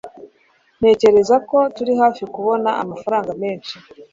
Ntekereza 0.79 1.35
ko 1.49 1.57
turi 1.75 1.93
hafi 2.01 2.23
kubona 2.33 2.69
amafaranga 2.83 3.31
menshi. 3.41 3.73